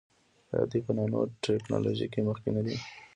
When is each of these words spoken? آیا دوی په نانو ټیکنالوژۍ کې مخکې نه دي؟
آیا 0.51 0.65
دوی 0.71 0.81
په 0.85 0.91
نانو 0.97 1.19
ټیکنالوژۍ 1.43 2.07
کې 2.13 2.21
مخکې 2.29 2.49
نه 2.55 2.61
دي؟ 2.65 2.75